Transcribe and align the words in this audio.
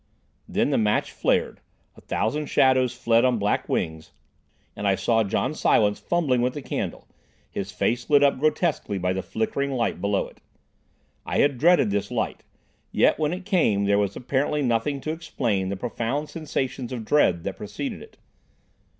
Then 0.49 0.71
the 0.71 0.79
match 0.79 1.11
flared, 1.11 1.61
a 1.95 2.01
thousand 2.01 2.47
shadows 2.47 2.91
fled 2.95 3.23
on 3.23 3.37
black 3.37 3.69
wings, 3.69 4.11
and 4.75 4.87
I 4.87 4.95
saw 4.95 5.23
John 5.23 5.53
Silence 5.53 5.99
fumbling 5.99 6.41
with 6.41 6.55
the 6.55 6.63
candle, 6.63 7.07
his 7.51 7.71
face 7.71 8.09
lit 8.09 8.23
up 8.23 8.39
grotesquely 8.39 8.97
by 8.97 9.13
the 9.13 9.21
flickering 9.21 9.69
light 9.73 10.01
below 10.01 10.25
it. 10.27 10.41
I 11.23 11.37
had 11.37 11.59
dreaded 11.59 11.91
this 11.91 12.09
light, 12.09 12.41
yet 12.91 13.19
when 13.19 13.31
it 13.31 13.45
came 13.45 13.85
there 13.85 13.99
was 13.99 14.15
apparently 14.15 14.63
nothing 14.63 15.01
to 15.01 15.11
explain 15.11 15.69
the 15.69 15.77
profound 15.77 16.29
sensations 16.31 16.91
of 16.91 17.05
dread 17.05 17.43
that 17.43 17.57
preceded 17.57 18.01
it. 18.01 18.17